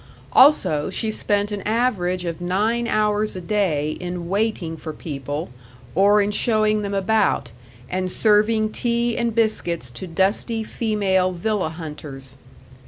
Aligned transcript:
Also, 0.33 0.89
she 0.89 1.11
spent 1.11 1.51
an 1.51 1.61
average 1.61 2.25
of 2.25 2.41
nine 2.41 2.87
hours 2.87 3.35
a 3.35 3.39
day 3.39 3.91
in 3.91 4.27
waiting 4.27 4.75
for 4.75 4.93
people 4.93 5.51
or 5.93 6.23
in 6.23 6.31
showing 6.31 6.81
them 6.81 6.95
about, 6.95 7.51
and 7.87 8.11
serving 8.11 8.71
tea 8.71 9.15
and 9.15 9.35
biscuits 9.35 9.91
to 9.91 10.07
dusty 10.07 10.63
female 10.63 11.31
villa 11.31 11.69
hunters. 11.69 12.35